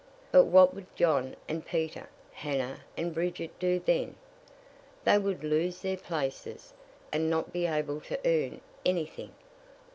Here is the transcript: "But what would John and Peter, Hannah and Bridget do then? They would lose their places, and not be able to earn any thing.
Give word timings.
"But 0.31 0.45
what 0.45 0.73
would 0.73 0.87
John 0.95 1.35
and 1.47 1.63
Peter, 1.63 2.09
Hannah 2.31 2.79
and 2.97 3.13
Bridget 3.13 3.59
do 3.59 3.79
then? 3.79 4.15
They 5.03 5.19
would 5.19 5.43
lose 5.43 5.81
their 5.81 5.95
places, 5.95 6.73
and 7.13 7.29
not 7.29 7.53
be 7.53 7.67
able 7.67 8.01
to 8.01 8.19
earn 8.25 8.61
any 8.83 9.05
thing. 9.05 9.35